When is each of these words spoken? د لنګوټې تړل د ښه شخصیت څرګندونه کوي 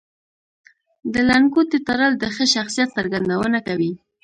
د 1.13 1.15
لنګوټې 1.29 1.79
تړل 1.87 2.11
د 2.17 2.23
ښه 2.35 2.45
شخصیت 2.55 2.89
څرګندونه 2.97 3.57
کوي 3.67 3.91